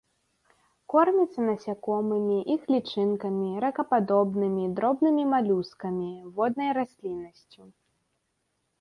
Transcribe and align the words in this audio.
Корміцца 0.93 1.39
насякомымі, 1.49 2.37
іх 2.55 2.61
лічынкамі, 2.77 3.49
ракападобнымі, 3.67 4.63
дробнымі 4.81 5.23
малюскамі, 5.37 6.11
воднай 6.39 6.69
расліннасцю. 6.83 7.61